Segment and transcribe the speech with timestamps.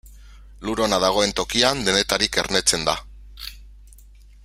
[0.69, 2.97] Lur ona dagoen tokian, denetarik ernetzen da.